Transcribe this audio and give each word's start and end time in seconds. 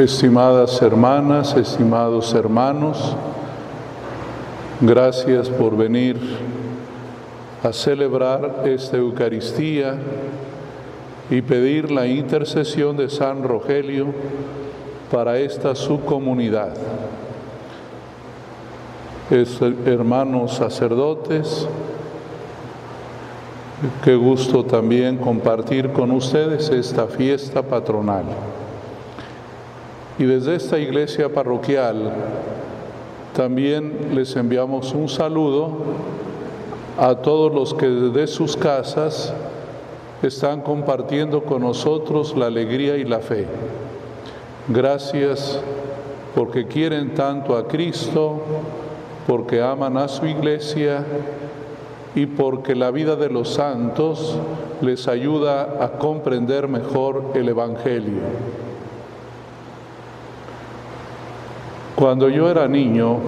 Estimadas 0.00 0.80
hermanas, 0.80 1.54
estimados 1.58 2.32
hermanos, 2.32 3.14
gracias 4.80 5.50
por 5.50 5.76
venir 5.76 6.18
a 7.62 7.70
celebrar 7.70 8.62
esta 8.64 8.96
Eucaristía 8.96 9.98
y 11.28 11.42
pedir 11.42 11.90
la 11.90 12.06
intercesión 12.06 12.96
de 12.96 13.10
San 13.10 13.42
Rogelio 13.42 14.06
para 15.12 15.36
esta 15.36 15.74
su 15.74 16.00
comunidad. 16.00 16.72
hermanos 19.84 20.54
sacerdotes, 20.54 21.68
qué 24.02 24.16
gusto 24.16 24.64
también 24.64 25.18
compartir 25.18 25.92
con 25.92 26.10
ustedes 26.10 26.70
esta 26.70 27.06
fiesta 27.06 27.60
patronal. 27.60 28.24
Y 30.20 30.24
desde 30.26 30.56
esta 30.56 30.78
iglesia 30.78 31.32
parroquial 31.32 32.12
también 33.34 34.10
les 34.14 34.36
enviamos 34.36 34.92
un 34.92 35.08
saludo 35.08 35.70
a 36.98 37.14
todos 37.14 37.54
los 37.54 37.72
que 37.72 37.88
desde 37.88 38.26
sus 38.26 38.54
casas 38.54 39.32
están 40.22 40.60
compartiendo 40.60 41.42
con 41.44 41.62
nosotros 41.62 42.36
la 42.36 42.48
alegría 42.48 42.98
y 42.98 43.04
la 43.04 43.20
fe. 43.20 43.46
Gracias 44.68 45.58
porque 46.34 46.66
quieren 46.66 47.14
tanto 47.14 47.56
a 47.56 47.66
Cristo, 47.66 48.42
porque 49.26 49.62
aman 49.62 49.96
a 49.96 50.06
su 50.06 50.26
iglesia 50.26 51.02
y 52.14 52.26
porque 52.26 52.74
la 52.74 52.90
vida 52.90 53.16
de 53.16 53.30
los 53.30 53.54
santos 53.54 54.36
les 54.82 55.08
ayuda 55.08 55.78
a 55.82 55.92
comprender 55.92 56.68
mejor 56.68 57.30
el 57.32 57.48
Evangelio. 57.48 58.20
Cuando 62.00 62.30
yo 62.30 62.50
era 62.50 62.66
niño 62.66 63.18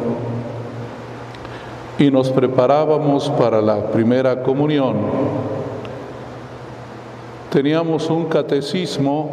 y 1.98 2.10
nos 2.10 2.30
preparábamos 2.30 3.28
para 3.28 3.60
la 3.60 3.88
primera 3.88 4.42
comunión, 4.42 4.96
teníamos 7.50 8.08
un 8.08 8.24
catecismo 8.30 9.28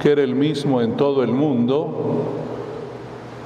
que 0.00 0.10
era 0.10 0.22
el 0.22 0.34
mismo 0.34 0.82
en 0.82 0.96
todo 0.96 1.22
el 1.22 1.30
mundo, 1.30 1.94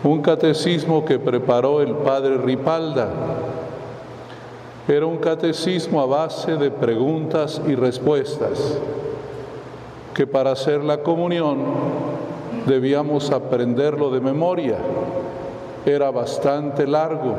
un 0.05 0.22
catecismo 0.22 1.05
que 1.05 1.19
preparó 1.19 1.82
el 1.82 1.97
padre 1.97 2.38
Ripalda. 2.38 3.10
Era 4.88 5.05
un 5.05 5.19
catecismo 5.19 6.00
a 6.00 6.06
base 6.06 6.56
de 6.56 6.70
preguntas 6.70 7.60
y 7.69 7.75
respuestas, 7.75 8.78
que 10.14 10.27
para 10.27 10.53
hacer 10.53 10.82
la 10.82 11.03
comunión 11.03 11.58
debíamos 12.64 13.30
aprenderlo 13.30 14.10
de 14.10 14.20
memoria 14.22 14.78
era 15.86 16.10
bastante 16.10 16.84
largo, 16.86 17.36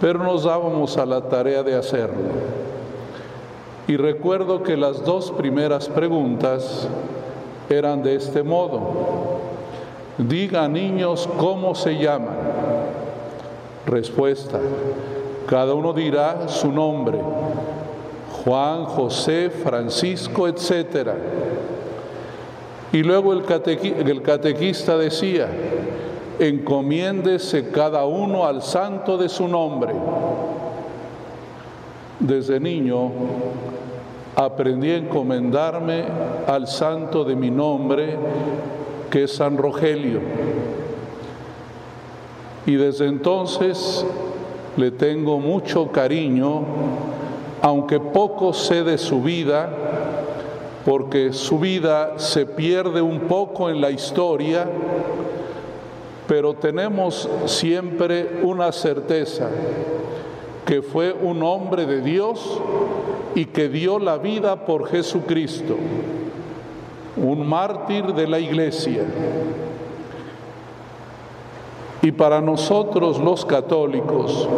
pero 0.00 0.18
nos 0.22 0.44
dábamos 0.44 0.98
a 0.98 1.06
la 1.06 1.22
tarea 1.22 1.62
de 1.62 1.74
hacerlo. 1.74 2.22
Y 3.88 3.96
recuerdo 3.96 4.62
que 4.62 4.76
las 4.76 5.02
dos 5.04 5.32
primeras 5.32 5.88
preguntas 5.88 6.86
eran 7.68 8.02
de 8.02 8.16
este 8.16 8.42
modo. 8.42 9.40
Diga 10.18 10.68
niños 10.68 11.28
cómo 11.38 11.74
se 11.74 11.96
llaman. 11.96 12.36
Respuesta. 13.86 14.60
Cada 15.46 15.74
uno 15.74 15.92
dirá 15.92 16.48
su 16.48 16.70
nombre. 16.70 17.18
Juan, 18.44 18.84
José, 18.84 19.50
Francisco, 19.50 20.46
etc. 20.48 21.10
Y 22.92 23.02
luego 23.02 23.32
el, 23.32 23.42
el 24.06 24.22
catequista 24.22 24.96
decía, 24.96 25.48
encomiéndese 26.38 27.70
cada 27.70 28.04
uno 28.04 28.46
al 28.46 28.62
santo 28.62 29.16
de 29.16 29.28
su 29.28 29.48
nombre. 29.48 29.94
Desde 32.18 32.60
niño 32.60 33.10
aprendí 34.36 34.90
a 34.90 34.96
encomendarme 34.96 36.04
al 36.46 36.66
santo 36.66 37.24
de 37.24 37.36
mi 37.36 37.50
nombre, 37.50 38.16
que 39.10 39.24
es 39.24 39.32
San 39.32 39.56
Rogelio. 39.56 40.20
Y 42.64 42.74
desde 42.76 43.06
entonces 43.06 44.06
le 44.76 44.90
tengo 44.92 45.38
mucho 45.38 45.90
cariño, 45.90 46.62
aunque 47.60 48.00
poco 48.00 48.52
sé 48.52 48.84
de 48.84 48.98
su 48.98 49.22
vida, 49.22 49.68
porque 50.84 51.32
su 51.32 51.58
vida 51.58 52.18
se 52.18 52.46
pierde 52.46 53.02
un 53.02 53.20
poco 53.20 53.68
en 53.68 53.80
la 53.80 53.90
historia, 53.90 54.66
pero 56.32 56.54
tenemos 56.54 57.28
siempre 57.44 58.40
una 58.42 58.72
certeza, 58.72 59.50
que 60.64 60.80
fue 60.80 61.12
un 61.12 61.42
hombre 61.42 61.84
de 61.84 62.00
Dios 62.00 62.58
y 63.34 63.44
que 63.44 63.68
dio 63.68 63.98
la 63.98 64.16
vida 64.16 64.64
por 64.64 64.88
Jesucristo, 64.88 65.76
un 67.18 67.46
mártir 67.46 68.14
de 68.14 68.26
la 68.26 68.38
iglesia. 68.38 69.04
Y 72.00 72.12
para 72.12 72.40
nosotros 72.40 73.18
los 73.20 73.44
católicos, 73.44 74.48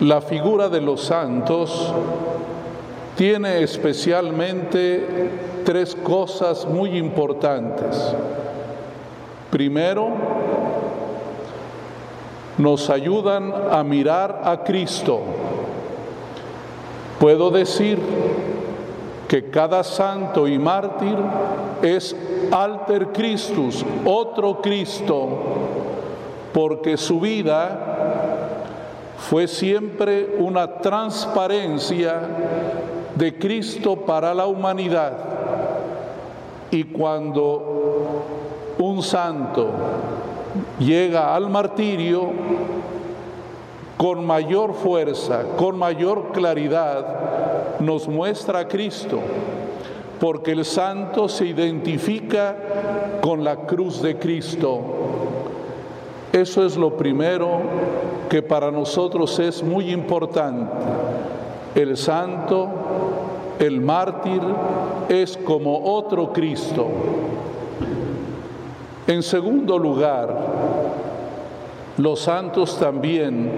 la 0.00 0.20
figura 0.20 0.68
de 0.68 0.80
los 0.80 1.02
santos 1.02 1.94
tiene 3.14 3.62
especialmente 3.62 5.30
tres 5.64 5.94
cosas 5.94 6.66
muy 6.66 6.98
importantes. 6.98 8.12
Primero, 9.54 10.10
nos 12.58 12.90
ayudan 12.90 13.54
a 13.70 13.84
mirar 13.84 14.40
a 14.42 14.64
Cristo. 14.64 15.20
Puedo 17.20 17.52
decir 17.52 18.00
que 19.28 19.50
cada 19.50 19.84
santo 19.84 20.48
y 20.48 20.58
mártir 20.58 21.16
es 21.82 22.16
alter 22.50 23.12
Christus, 23.12 23.86
otro 24.04 24.60
Cristo, 24.60 25.28
porque 26.52 26.96
su 26.96 27.20
vida 27.20 27.78
fue 29.18 29.46
siempre 29.46 30.34
una 30.40 30.78
transparencia 30.78 32.22
de 33.14 33.38
Cristo 33.38 33.94
para 33.94 34.34
la 34.34 34.46
humanidad. 34.46 35.12
Y 36.72 36.82
cuando 36.82 37.74
un 38.78 39.02
santo 39.02 39.70
llega 40.78 41.34
al 41.34 41.50
martirio 41.50 42.30
con 43.96 44.24
mayor 44.26 44.74
fuerza, 44.74 45.44
con 45.56 45.78
mayor 45.78 46.32
claridad, 46.32 47.78
nos 47.80 48.08
muestra 48.08 48.60
a 48.60 48.68
Cristo, 48.68 49.20
porque 50.20 50.52
el 50.52 50.64
santo 50.64 51.28
se 51.28 51.46
identifica 51.46 52.56
con 53.20 53.44
la 53.44 53.56
cruz 53.56 54.02
de 54.02 54.18
Cristo. 54.18 54.80
Eso 56.32 56.66
es 56.66 56.76
lo 56.76 56.96
primero 56.96 57.60
que 58.28 58.42
para 58.42 58.70
nosotros 58.70 59.38
es 59.38 59.62
muy 59.62 59.92
importante. 59.92 60.72
El 61.76 61.96
santo, 61.96 62.68
el 63.58 63.80
mártir, 63.80 64.42
es 65.08 65.36
como 65.36 65.84
otro 65.84 66.32
Cristo. 66.32 66.88
En 69.06 69.22
segundo 69.22 69.78
lugar, 69.78 70.34
los 71.98 72.20
santos 72.20 72.78
también 72.78 73.50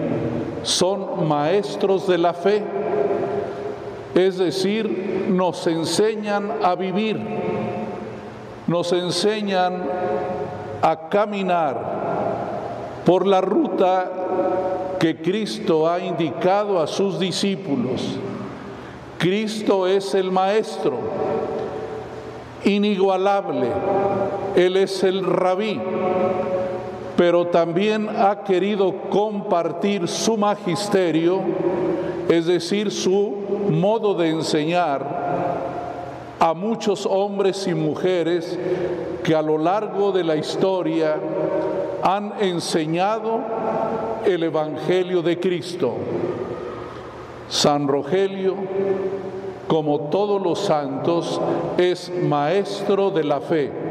son 0.62 1.28
maestros 1.28 2.06
de 2.08 2.18
la 2.18 2.34
fe, 2.34 2.62
es 4.14 4.38
decir, 4.38 5.26
nos 5.28 5.66
enseñan 5.66 6.50
a 6.62 6.74
vivir, 6.74 7.20
nos 8.66 8.92
enseñan 8.92 9.84
a 10.82 11.08
caminar 11.08 11.80
por 13.04 13.26
la 13.26 13.40
ruta 13.40 14.10
que 14.98 15.22
Cristo 15.22 15.88
ha 15.88 16.00
indicado 16.00 16.80
a 16.80 16.86
sus 16.88 17.20
discípulos. 17.20 18.02
Cristo 19.18 19.86
es 19.86 20.14
el 20.14 20.30
Maestro, 20.30 20.98
inigualable, 22.64 23.68
él 24.54 24.76
es 24.76 25.02
el 25.02 25.24
rabí, 25.24 25.80
pero 27.16 27.46
también 27.46 28.08
ha 28.08 28.44
querido 28.44 28.94
compartir 29.10 30.08
su 30.08 30.36
magisterio, 30.36 31.40
es 32.28 32.46
decir, 32.46 32.90
su 32.90 33.34
modo 33.70 34.14
de 34.14 34.30
enseñar 34.30 35.26
a 36.38 36.52
muchos 36.54 37.06
hombres 37.06 37.66
y 37.66 37.74
mujeres 37.74 38.58
que 39.24 39.34
a 39.34 39.42
lo 39.42 39.58
largo 39.58 40.12
de 40.12 40.22
la 40.22 40.36
historia 40.36 41.16
han 42.02 42.34
enseñado 42.40 43.40
el 44.24 44.42
Evangelio 44.42 45.22
de 45.22 45.40
Cristo. 45.40 45.94
San 47.48 47.88
Rogelio, 47.88 48.54
como 49.66 50.08
todos 50.10 50.40
los 50.42 50.60
santos, 50.60 51.40
es 51.76 52.12
maestro 52.22 53.10
de 53.10 53.24
la 53.24 53.40
fe 53.40 53.86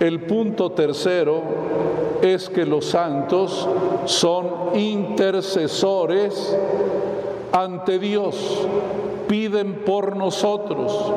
El 0.00 0.20
punto 0.20 0.70
tercero 0.70 1.42
es 2.22 2.48
que 2.48 2.64
los 2.64 2.86
santos 2.86 3.68
son 4.04 4.76
intercesores 4.76 6.56
ante 7.52 7.98
Dios, 7.98 8.66
piden 9.26 9.82
por 9.84 10.16
nosotros. 10.16 11.12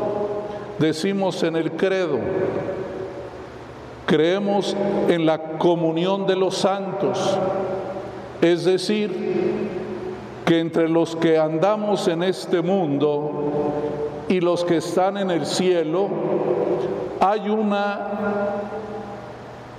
Decimos 0.79 1.43
en 1.43 1.57
el 1.57 1.73
credo, 1.73 2.17
creemos 4.07 4.75
en 5.07 5.27
la 5.27 5.59
comunión 5.59 6.25
de 6.25 6.35
los 6.35 6.57
santos, 6.57 7.37
es 8.41 8.65
decir, 8.65 9.30
que 10.45 10.59
entre 10.59 10.89
los 10.89 11.15
que 11.15 11.37
andamos 11.37 12.07
en 12.07 12.23
este 12.23 12.61
mundo 12.61 13.31
y 14.27 14.39
los 14.39 14.63
que 14.63 14.77
están 14.77 15.17
en 15.17 15.31
el 15.31 15.45
cielo, 15.45 16.09
hay 17.19 17.49
una 17.49 18.07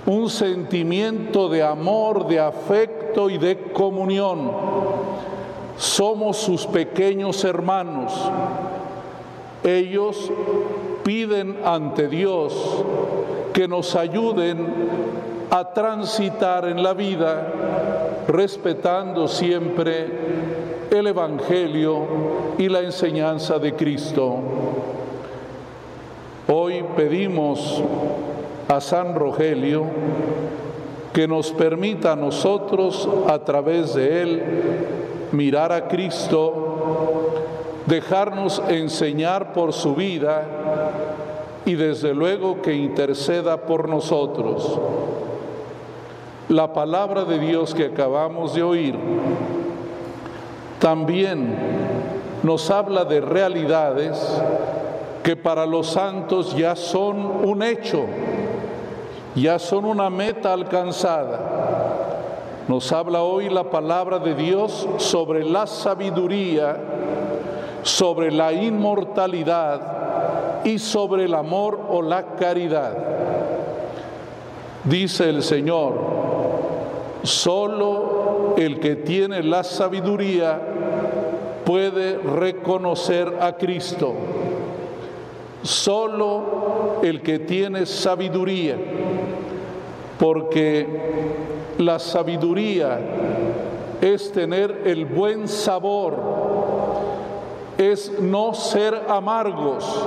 un 0.05 0.29
sentimiento 0.29 1.47
de 1.47 1.63
amor, 1.63 2.27
de 2.27 2.39
afecto 2.39 3.29
y 3.29 3.37
de 3.37 3.71
comunión. 3.71 4.51
Somos 5.77 6.37
sus 6.37 6.65
pequeños 6.67 7.43
hermanos. 7.43 8.13
Ellos 9.63 10.29
piden 11.03 11.57
ante 11.63 12.09
Dios 12.09 12.53
que 13.53 13.67
nos 13.67 13.95
ayuden 13.95 14.67
a 15.49 15.73
transitar 15.73 16.67
en 16.67 16.83
la 16.83 16.93
vida 16.93 17.53
respetando 18.27 19.27
siempre 19.27 20.07
el 20.91 21.07
Evangelio 21.07 22.05
y 22.57 22.69
la 22.69 22.79
enseñanza 22.79 23.59
de 23.59 23.73
Cristo. 23.73 24.37
Hoy 26.47 26.83
pedimos 26.95 27.81
a 28.67 28.79
San 28.81 29.15
Rogelio 29.15 29.85
que 31.13 31.27
nos 31.27 31.51
permita 31.51 32.13
a 32.13 32.15
nosotros 32.15 33.07
a 33.27 33.39
través 33.39 33.93
de 33.93 34.21
él 34.21 34.43
mirar 35.31 35.71
a 35.71 35.87
Cristo, 35.87 37.33
dejarnos 37.85 38.61
enseñar 38.67 39.53
por 39.53 39.73
su 39.73 39.95
vida 39.95 40.45
y 41.65 41.75
desde 41.75 42.13
luego 42.13 42.61
que 42.61 42.73
interceda 42.73 43.57
por 43.57 43.89
nosotros. 43.89 44.79
La 46.49 46.73
palabra 46.73 47.23
de 47.23 47.39
Dios 47.39 47.73
que 47.73 47.85
acabamos 47.85 48.53
de 48.53 48.63
oír 48.63 48.95
también 50.79 51.55
nos 52.43 52.69
habla 52.69 53.05
de 53.05 53.21
realidades 53.21 54.41
que 55.23 55.37
para 55.37 55.65
los 55.65 55.87
santos 55.87 56.53
ya 56.57 56.75
son 56.75 57.45
un 57.45 57.63
hecho, 57.63 58.03
ya 59.35 59.57
son 59.57 59.85
una 59.85 60.09
meta 60.09 60.51
alcanzada. 60.51 61.39
Nos 62.67 62.91
habla 62.91 63.23
hoy 63.23 63.49
la 63.49 63.63
palabra 63.63 64.19
de 64.19 64.35
Dios 64.35 64.85
sobre 64.97 65.45
la 65.45 65.65
sabiduría, 65.65 66.75
sobre 67.83 68.31
la 68.31 68.51
inmortalidad 68.51 70.63
y 70.65 70.77
sobre 70.77 71.23
el 71.23 71.35
amor 71.35 71.79
o 71.89 72.01
la 72.01 72.35
caridad. 72.35 72.97
Dice 74.83 75.29
el 75.29 75.43
Señor, 75.43 76.12
solo 77.23 78.55
el 78.57 78.79
que 78.79 78.95
tiene 78.97 79.41
la 79.41 79.63
sabiduría 79.63 80.61
puede 81.65 82.17
reconocer 82.17 83.37
a 83.39 83.57
Cristo. 83.57 84.13
Solo 85.63 86.99
el 87.01 87.21
que 87.21 87.39
tiene 87.39 87.85
sabiduría, 87.85 88.75
porque 90.19 90.85
la 91.77 91.99
sabiduría 91.99 92.99
es 94.01 94.31
tener 94.33 94.81
el 94.85 95.05
buen 95.05 95.47
sabor, 95.47 96.15
es 97.77 98.19
no 98.19 98.53
ser 98.53 99.03
amargos. 99.07 100.05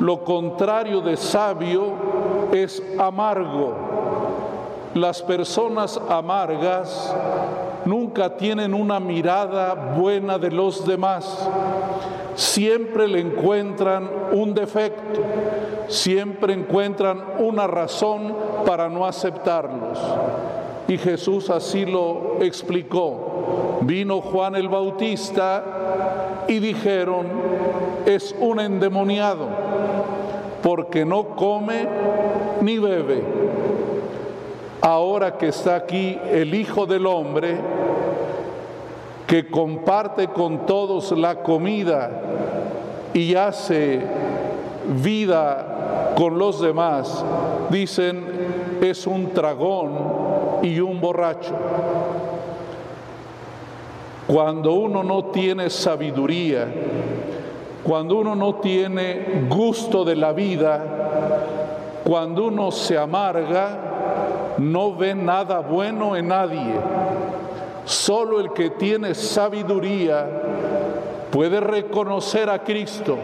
Lo 0.00 0.24
contrario 0.24 1.00
de 1.00 1.16
sabio 1.16 1.92
es 2.52 2.82
amargo. 2.98 3.74
Las 4.94 5.22
personas 5.22 6.00
amargas 6.08 7.14
nunca 7.84 8.36
tienen 8.36 8.74
una 8.74 9.00
mirada 9.00 9.74
buena 9.74 10.38
de 10.38 10.50
los 10.50 10.86
demás 10.86 11.48
siempre 12.34 13.08
le 13.08 13.20
encuentran 13.20 14.08
un 14.32 14.54
defecto, 14.54 15.20
siempre 15.88 16.52
encuentran 16.52 17.22
una 17.38 17.66
razón 17.66 18.34
para 18.66 18.88
no 18.88 19.06
aceptarlos. 19.06 19.98
Y 20.88 20.98
Jesús 20.98 21.50
así 21.50 21.86
lo 21.86 22.38
explicó. 22.40 23.78
Vino 23.82 24.20
Juan 24.20 24.56
el 24.56 24.68
Bautista 24.68 26.44
y 26.48 26.58
dijeron, 26.58 27.26
es 28.06 28.34
un 28.38 28.60
endemoniado, 28.60 29.48
porque 30.62 31.04
no 31.04 31.28
come 31.36 31.86
ni 32.60 32.78
bebe. 32.78 33.43
Ahora 34.84 35.38
que 35.38 35.48
está 35.48 35.76
aquí 35.76 36.18
el 36.30 36.54
Hijo 36.54 36.84
del 36.84 37.06
Hombre, 37.06 37.56
que 39.26 39.48
comparte 39.50 40.28
con 40.28 40.66
todos 40.66 41.10
la 41.12 41.36
comida 41.36 42.10
y 43.14 43.34
hace 43.34 44.02
vida 45.02 46.12
con 46.14 46.38
los 46.38 46.60
demás, 46.60 47.24
dicen 47.70 48.26
es 48.82 49.06
un 49.06 49.30
tragón 49.30 49.92
y 50.60 50.78
un 50.80 51.00
borracho. 51.00 51.54
Cuando 54.26 54.74
uno 54.74 55.02
no 55.02 55.24
tiene 55.26 55.70
sabiduría, 55.70 56.68
cuando 57.82 58.16
uno 58.16 58.34
no 58.34 58.56
tiene 58.56 59.46
gusto 59.48 60.04
de 60.04 60.16
la 60.16 60.34
vida, 60.34 60.84
cuando 62.04 62.48
uno 62.48 62.70
se 62.70 62.98
amarga, 62.98 63.93
no 64.58 64.94
ve 64.94 65.14
nada 65.14 65.60
bueno 65.60 66.16
en 66.16 66.28
nadie 66.28 66.74
Solo 67.84 68.40
el 68.40 68.52
que 68.52 68.70
tiene 68.70 69.14
sabiduría 69.14 70.26
puede 71.30 71.60
reconocer 71.60 72.48
a 72.48 72.62
Cristo, 72.64 73.18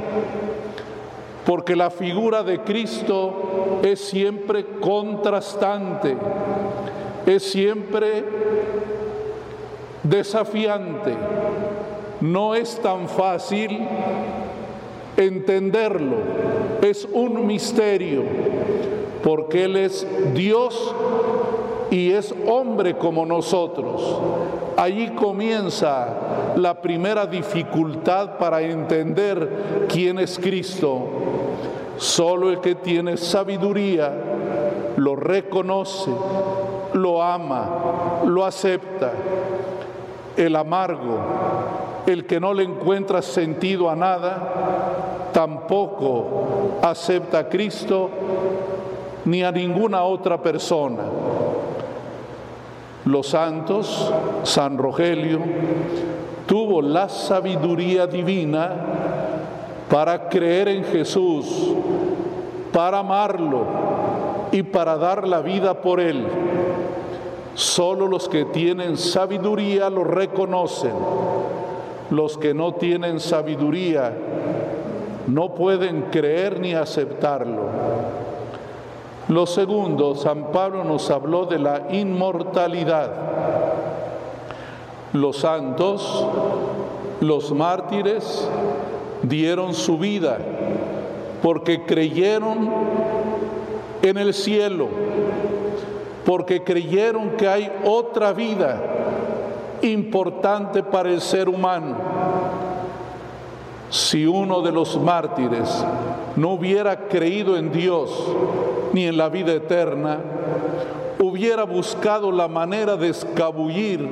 porque 1.47 1.75
la 1.75 1.91
figura 1.91 2.43
de 2.43 2.61
Cristo 2.61 3.81
es 3.82 4.00
siempre 4.00 4.67
contrastante, 4.81 6.15
es 7.25 7.43
siempre 7.43 8.25
desafiante. 10.03 11.15
No 12.20 12.55
es 12.55 12.79
tan 12.82 13.08
fácil 13.08 13.81
entenderlo, 15.17 16.17
es 16.82 17.08
un 17.10 17.46
misterio, 17.46 18.25
porque 19.22 19.65
Él 19.65 19.77
es 19.77 20.06
Dios 20.34 20.94
y 21.91 22.12
es 22.12 22.34
hombre 22.46 22.96
como 22.96 23.27
nosotros. 23.27 24.20
Allí 24.77 25.10
comienza 25.10 26.55
la 26.56 26.81
primera 26.81 27.27
dificultad 27.27 28.39
para 28.39 28.62
entender 28.62 29.86
quién 29.89 30.19
es 30.19 30.39
Cristo. 30.39 31.03
Solo 31.98 32.48
el 32.48 32.60
que 32.60 32.77
tiene 32.77 33.17
sabiduría 33.17 34.10
lo 34.96 35.17
reconoce, 35.17 36.10
lo 36.94 37.22
ama, 37.22 38.22
lo 38.24 38.44
acepta. 38.44 39.12
El 40.36 40.56
amargo, 40.56 41.19
el 42.06 42.24
que 42.24 42.41
no 42.41 42.55
le 42.55 42.62
encuentra 42.62 43.20
sentido 43.20 43.91
a 43.91 43.96
nada, 43.96 45.31
tampoco 45.32 46.79
acepta 46.82 47.41
a 47.41 47.48
Cristo 47.48 48.08
ni 49.24 49.43
a 49.43 49.53
ninguna 49.53 50.03
otra 50.03 50.43
persona 50.43 51.03
los 53.05 53.29
santos, 53.29 54.12
San 54.43 54.77
Rogelio, 54.77 55.41
tuvo 56.46 56.82
la 56.82 57.08
sabiduría 57.08 58.06
divina 58.06 58.72
para 59.89 60.29
creer 60.29 60.69
en 60.69 60.84
Jesús, 60.84 61.72
para 62.72 62.98
amarlo 62.98 63.65
y 64.53 64.62
para 64.62 64.96
dar 64.96 65.27
la 65.27 65.41
vida 65.41 65.81
por 65.81 65.98
él. 65.98 66.27
Solo 67.55 68.06
los 68.06 68.29
que 68.29 68.44
tienen 68.44 68.96
sabiduría 68.96 69.89
lo 69.89 70.05
reconocen. 70.05 70.93
Los 72.10 72.36
que 72.36 72.53
no 72.53 72.74
tienen 72.74 73.19
sabiduría 73.19 74.12
no 75.27 75.55
pueden 75.55 76.03
creer 76.10 76.60
ni 76.60 76.74
aceptarlo. 76.74 77.62
Lo 79.31 79.46
segundo, 79.46 80.17
San 80.17 80.51
Pablo 80.51 80.82
nos 80.82 81.08
habló 81.08 81.46
de 81.46 81.60
la 81.60 81.87
inmortalidad. 81.93 83.13
Los 85.13 85.37
santos, 85.37 86.27
los 87.20 87.53
mártires, 87.53 88.49
dieron 89.22 89.75
su 89.75 89.99
vida 89.99 90.39
porque 91.44 91.84
creyeron 91.84 92.70
en 94.03 94.19
el 94.19 94.34
cielo, 94.34 94.89
porque 96.27 96.65
creyeron 96.65 97.37
que 97.37 97.46
hay 97.46 97.70
otra 97.84 98.32
vida 98.32 98.82
importante 99.82 100.82
para 100.82 101.08
el 101.08 101.20
ser 101.20 101.49
humano. 101.49 101.94
Si 103.91 104.27
uno 104.27 104.60
de 104.60 104.72
los 104.72 105.01
mártires 105.01 105.84
no 106.34 106.51
hubiera 106.51 107.06
creído 107.06 107.56
en 107.56 107.70
Dios 107.70 108.10
ni 108.93 109.06
en 109.06 109.17
la 109.17 109.29
vida 109.29 109.53
eterna, 109.53 110.19
hubiera 111.19 111.65
buscado 111.65 112.32
la 112.32 112.49
manera 112.49 112.97
de 112.97 113.09
escabullir 113.09 114.09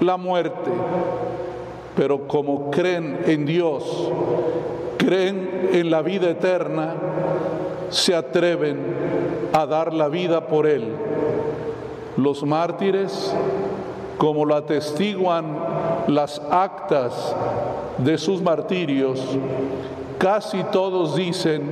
la 0.00 0.16
muerte. 0.16 0.70
Pero 1.96 2.26
como 2.26 2.70
creen 2.70 3.20
en 3.26 3.46
Dios, 3.46 4.10
creen 4.96 5.70
en 5.72 5.90
la 5.90 6.02
vida 6.02 6.30
eterna, 6.30 6.94
se 7.90 8.14
atreven 8.14 8.78
a 9.52 9.66
dar 9.66 9.92
la 9.92 10.08
vida 10.08 10.46
por 10.46 10.66
Él. 10.66 10.84
Los 12.16 12.42
mártires, 12.44 13.34
como 14.18 14.44
lo 14.44 14.54
atestiguan 14.54 15.56
las 16.06 16.40
actas 16.50 17.34
de 17.98 18.18
sus 18.18 18.42
martirios, 18.42 19.20
casi 20.18 20.62
todos 20.64 21.16
dicen 21.16 21.62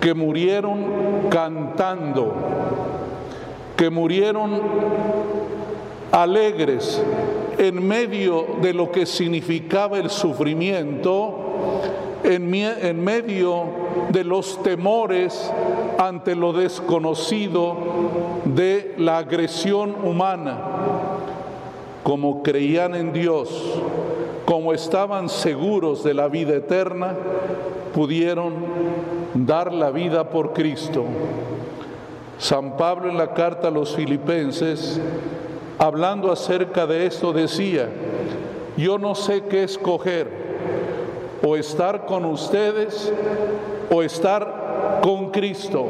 que 0.00 0.14
murieron 0.14 1.28
cantando, 1.30 2.34
que 3.76 3.90
murieron 3.90 4.60
alegres 6.10 7.02
en 7.58 7.86
medio 7.86 8.46
de 8.62 8.72
lo 8.72 8.90
que 8.90 9.04
significaba 9.04 9.98
el 9.98 10.08
sufrimiento, 10.08 11.36
en, 12.24 12.52
en 12.54 13.04
medio 13.04 13.64
de 14.10 14.24
los 14.24 14.62
temores 14.62 15.52
ante 15.98 16.34
lo 16.34 16.52
desconocido 16.52 17.76
de 18.46 18.94
la 18.96 19.18
agresión 19.18 19.94
humana. 20.02 20.58
Como 22.02 22.42
creían 22.42 22.94
en 22.94 23.12
Dios, 23.12 23.78
como 24.46 24.72
estaban 24.72 25.28
seguros 25.28 26.02
de 26.02 26.14
la 26.14 26.28
vida 26.28 26.56
eterna, 26.56 27.14
pudieron 27.94 28.54
dar 29.34 29.72
la 29.72 29.90
vida 29.90 30.30
por 30.30 30.52
Cristo. 30.52 31.04
San 32.38 32.76
Pablo 32.76 33.10
en 33.10 33.18
la 33.18 33.34
carta 33.34 33.68
a 33.68 33.70
los 33.70 33.94
filipenses, 33.94 35.00
hablando 35.78 36.32
acerca 36.32 36.86
de 36.86 37.06
esto, 37.06 37.32
decía, 37.32 37.88
yo 38.76 38.98
no 38.98 39.14
sé 39.14 39.42
qué 39.44 39.64
escoger, 39.64 40.50
o 41.42 41.56
estar 41.56 42.06
con 42.06 42.24
ustedes 42.24 43.12
o 43.90 44.02
estar 44.02 45.00
con 45.02 45.30
Cristo. 45.30 45.86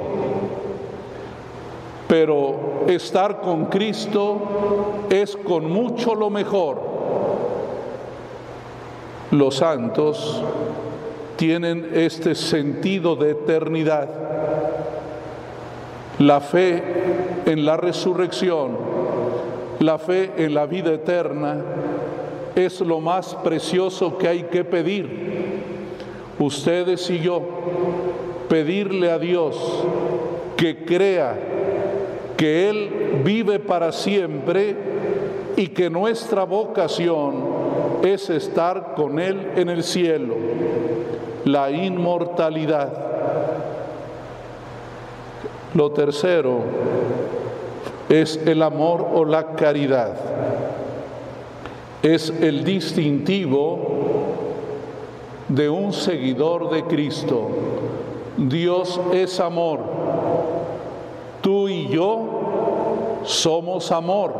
Pero 2.08 2.84
estar 2.88 3.40
con 3.40 3.66
Cristo 3.66 4.38
es 5.10 5.36
con 5.36 5.70
mucho 5.70 6.14
lo 6.14 6.30
mejor. 6.30 6.80
Los 9.30 9.56
santos 9.56 10.42
tienen 11.40 11.92
este 11.94 12.34
sentido 12.34 13.16
de 13.16 13.30
eternidad 13.30 14.10
la 16.18 16.38
fe 16.42 16.82
en 17.46 17.64
la 17.64 17.78
resurrección, 17.78 18.76
la 19.78 19.96
fe 19.96 20.32
en 20.36 20.52
la 20.52 20.66
vida 20.66 20.92
eterna, 20.92 21.64
es 22.54 22.82
lo 22.82 23.00
más 23.00 23.34
precioso 23.36 24.18
que 24.18 24.28
hay 24.28 24.42
que 24.44 24.64
pedir. 24.64 25.08
Ustedes 26.38 27.08
y 27.08 27.20
yo, 27.20 27.40
pedirle 28.50 29.10
a 29.10 29.18
Dios 29.18 29.56
que 30.58 30.84
crea 30.84 31.38
que 32.36 32.68
Él 32.68 33.22
vive 33.24 33.60
para 33.60 33.92
siempre 33.92 34.76
y 35.56 35.68
que 35.68 35.88
nuestra 35.88 36.44
vocación 36.44 37.44
es 38.02 38.28
estar 38.28 38.92
con 38.94 39.18
Él 39.18 39.52
en 39.56 39.70
el 39.70 39.82
cielo, 39.82 40.34
la 41.44 41.70
inmortalidad. 41.70 42.92
Lo 45.74 45.92
tercero 45.92 46.60
es 48.08 48.36
el 48.44 48.62
amor 48.62 49.06
o 49.14 49.24
la 49.24 49.54
caridad. 49.54 50.14
Es 52.02 52.30
el 52.30 52.64
distintivo 52.64 53.78
de 55.48 55.68
un 55.68 55.92
seguidor 55.92 56.70
de 56.70 56.84
Cristo. 56.84 57.48
Dios 58.36 59.00
es 59.12 59.38
amor. 59.38 59.80
Tú 61.40 61.68
y 61.68 61.88
yo 61.88 63.20
somos 63.24 63.92
amor, 63.92 64.34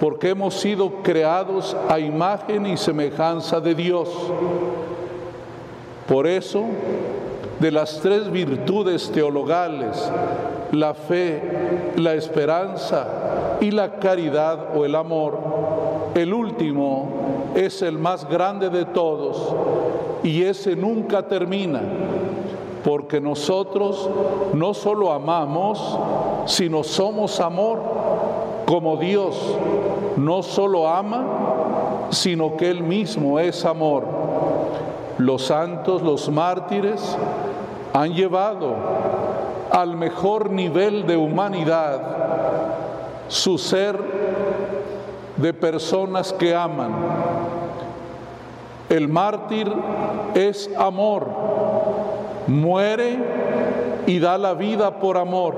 porque 0.00 0.30
hemos 0.30 0.54
sido 0.54 1.02
creados 1.02 1.76
a 1.88 1.98
imagen 1.98 2.66
y 2.66 2.76
semejanza 2.76 3.60
de 3.60 3.74
Dios. 3.74 4.08
Por 6.08 6.26
eso 6.26 6.64
de 7.60 7.70
las 7.70 8.00
tres 8.00 8.30
virtudes 8.30 9.10
teologales, 9.10 10.10
la 10.72 10.92
fe, 10.94 11.92
la 11.96 12.14
esperanza 12.14 13.58
y 13.60 13.70
la 13.70 13.98
caridad 13.98 14.76
o 14.76 14.84
el 14.84 14.94
amor, 14.96 15.38
el 16.14 16.34
último 16.34 17.08
es 17.54 17.82
el 17.82 17.98
más 17.98 18.28
grande 18.28 18.70
de 18.70 18.84
todos 18.84 19.54
y 20.22 20.42
ese 20.42 20.74
nunca 20.74 21.26
termina, 21.26 21.80
porque 22.84 23.20
nosotros 23.20 24.08
no 24.52 24.74
solo 24.74 25.12
amamos, 25.12 25.98
sino 26.46 26.82
somos 26.82 27.40
amor, 27.40 27.80
como 28.66 28.96
Dios 28.96 29.36
no 30.16 30.42
solo 30.42 30.88
ama, 30.88 32.08
sino 32.10 32.56
que 32.56 32.70
Él 32.70 32.82
mismo 32.82 33.38
es 33.38 33.64
amor. 33.64 34.04
Los 35.18 35.46
santos, 35.46 36.02
los 36.02 36.28
mártires, 36.28 37.16
han 37.92 38.12
llevado 38.14 38.74
al 39.70 39.96
mejor 39.96 40.50
nivel 40.50 41.06
de 41.06 41.16
humanidad 41.16 42.00
su 43.28 43.58
ser 43.58 43.98
de 45.36 45.52
personas 45.52 46.32
que 46.32 46.54
aman. 46.54 46.92
El 48.88 49.08
mártir 49.08 49.72
es 50.34 50.70
amor, 50.76 51.26
muere 52.46 53.18
y 54.06 54.18
da 54.18 54.38
la 54.38 54.54
vida 54.54 54.98
por 54.98 55.16
amor. 55.16 55.54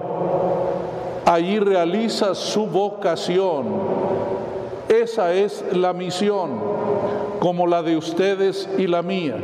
Allí 1.26 1.58
realiza 1.58 2.34
su 2.34 2.66
vocación. 2.66 3.66
Esa 4.88 5.32
es 5.32 5.64
la 5.72 5.92
misión, 5.92 6.60
como 7.46 7.68
la 7.68 7.80
de 7.80 7.96
ustedes 7.96 8.68
y 8.76 8.88
la 8.88 9.02
mía. 9.02 9.36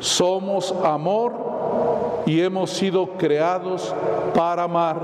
Somos 0.00 0.74
amor 0.82 1.32
y 2.26 2.40
hemos 2.40 2.70
sido 2.70 3.10
creados 3.10 3.94
para 4.34 4.64
amar. 4.64 4.96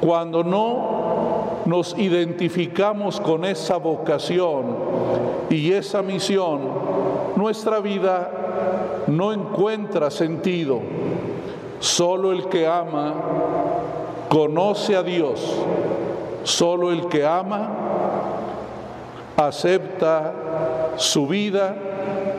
Cuando 0.00 0.42
no 0.42 1.60
nos 1.64 1.96
identificamos 1.96 3.20
con 3.20 3.44
esa 3.44 3.76
vocación 3.76 4.64
y 5.48 5.70
esa 5.70 6.02
misión, 6.02 6.58
nuestra 7.36 7.78
vida 7.78 9.04
no 9.06 9.32
encuentra 9.32 10.10
sentido. 10.10 10.80
Solo 11.78 12.32
el 12.32 12.48
que 12.48 12.66
ama 12.66 13.14
conoce 14.28 14.96
a 14.96 15.04
Dios. 15.04 15.56
Solo 16.42 16.90
el 16.90 17.06
que 17.06 17.24
ama 17.24 17.76
acepta 19.36 20.39
su 21.00 21.26
vida 21.26 21.76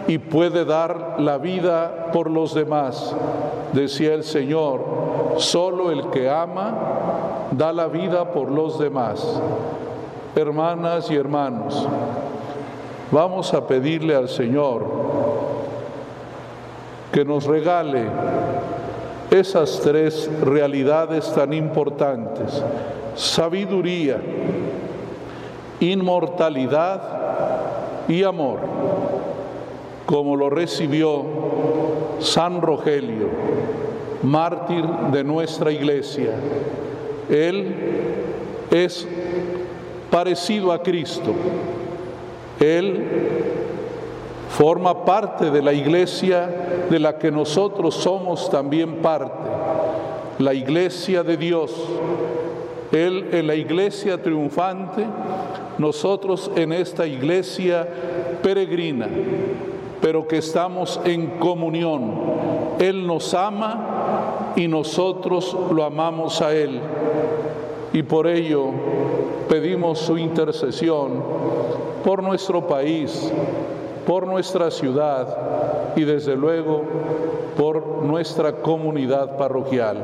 y 0.07 0.19
puede 0.19 0.65
dar 0.65 1.15
la 1.17 1.39
vida 1.39 2.11
por 2.13 2.29
los 2.29 2.53
demás. 2.53 3.15
Decía 3.73 4.13
el 4.13 4.23
Señor, 4.23 4.81
solo 5.37 5.91
el 5.91 6.11
que 6.11 6.29
ama 6.29 7.47
da 7.51 7.73
la 7.73 7.87
vida 7.87 8.31
por 8.31 8.51
los 8.51 8.77
demás. 8.77 9.41
Hermanas 10.35 11.09
y 11.09 11.15
hermanos, 11.15 11.87
vamos 13.09 13.51
a 13.55 13.65
pedirle 13.65 14.15
al 14.15 14.29
Señor 14.29 14.85
que 17.11 17.25
nos 17.25 17.45
regale 17.45 18.05
esas 19.31 19.79
tres 19.81 20.29
realidades 20.43 21.33
tan 21.33 21.51
importantes, 21.51 22.63
sabiduría, 23.15 24.21
inmortalidad 25.79 27.20
y 28.07 28.23
amor 28.23 28.59
como 30.05 30.35
lo 30.35 30.49
recibió 30.49 31.23
San 32.19 32.61
Rogelio, 32.61 33.29
mártir 34.23 34.83
de 35.11 35.23
nuestra 35.23 35.71
iglesia. 35.71 36.33
Él 37.29 37.73
es 38.69 39.07
parecido 40.09 40.73
a 40.73 40.83
Cristo. 40.83 41.33
Él 42.59 43.07
forma 44.49 45.05
parte 45.05 45.49
de 45.49 45.61
la 45.61 45.71
iglesia 45.71 46.49
de 46.89 46.99
la 46.99 47.17
que 47.17 47.31
nosotros 47.31 47.95
somos 47.95 48.49
también 48.49 48.97
parte. 48.97 49.49
la 50.39 50.53
iglesia 50.53 51.23
de 51.23 51.37
Dios. 51.37 51.71
Él 52.91 53.29
en 53.31 53.47
la 53.47 53.55
iglesia 53.55 54.21
triunfante, 54.21 55.05
nosotros 55.77 56.51
en 56.55 56.73
esta 56.73 57.05
iglesia 57.07 57.87
peregrina, 58.41 59.07
pero 60.01 60.27
que 60.27 60.37
estamos 60.37 60.99
en 61.05 61.27
comunión. 61.39 62.13
Él 62.79 63.05
nos 63.05 63.33
ama 63.33 64.53
y 64.55 64.67
nosotros 64.67 65.55
lo 65.71 65.83
amamos 65.83 66.41
a 66.41 66.53
Él. 66.53 66.79
Y 67.93 68.03
por 68.03 68.27
ello 68.27 68.71
pedimos 69.49 69.99
su 69.99 70.17
intercesión 70.17 71.23
por 72.03 72.23
nuestro 72.23 72.67
país, 72.67 73.31
por 74.07 74.25
nuestra 74.25 74.71
ciudad 74.71 75.93
y 75.95 76.03
desde 76.03 76.35
luego 76.35 76.83
por 77.57 78.03
nuestra 78.03 78.53
comunidad 78.53 79.37
parroquial. 79.37 79.97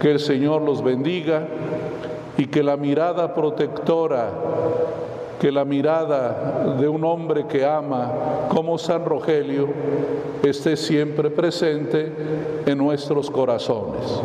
Que 0.00 0.12
el 0.12 0.20
Señor 0.20 0.62
los 0.62 0.82
bendiga 0.82 1.46
y 2.36 2.46
que 2.46 2.62
la 2.62 2.76
mirada 2.76 3.32
protectora, 3.34 4.30
que 5.40 5.52
la 5.52 5.64
mirada 5.64 6.74
de 6.78 6.88
un 6.88 7.04
hombre 7.04 7.46
que 7.46 7.64
ama 7.64 8.46
como 8.48 8.78
San 8.78 9.04
Rogelio 9.04 9.68
esté 10.42 10.76
siempre 10.76 11.30
presente 11.30 12.12
en 12.66 12.78
nuestros 12.78 13.30
corazones. 13.30 14.22